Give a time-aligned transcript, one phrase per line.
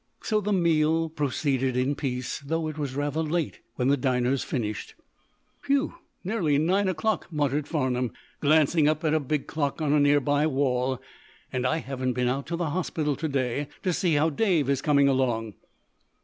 [0.23, 4.95] So the meal proceeded in peace, though it was rather late when the diners finished.
[5.67, 5.93] "Whew!
[6.23, 10.47] Nearly nine o'clock," muttered Farnum, glancing up at a big clock on a near by
[10.47, 10.99] wall.
[11.53, 14.81] "And I haven't been out to the hospital, to day, to see how Dave is
[14.81, 15.53] coming along."